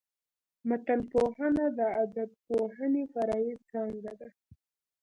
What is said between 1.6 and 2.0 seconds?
د